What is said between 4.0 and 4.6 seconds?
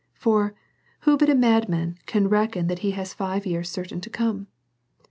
to come?